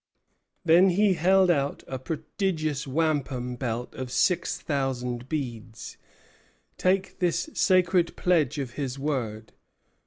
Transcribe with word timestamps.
Then 0.65 0.89
he 0.89 1.13
held 1.13 1.51
out 1.51 1.83
a 1.85 1.99
prodigious 1.99 2.87
wampum 2.87 3.55
belt 3.55 3.93
of 3.93 4.11
six 4.11 4.59
thousand 4.59 5.29
beads: 5.29 5.95
"Take 6.79 7.19
this 7.19 7.51
sacred 7.53 8.15
pledge 8.15 8.57
of 8.57 8.71
his 8.71 8.97
word. 8.97 9.53